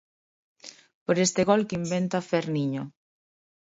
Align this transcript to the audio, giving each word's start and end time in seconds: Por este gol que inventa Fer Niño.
Por 1.05 1.15
este 1.25 1.41
gol 1.49 1.61
que 1.67 1.79
inventa 1.81 2.23
Fer 2.31 2.43
Niño. 2.57 2.83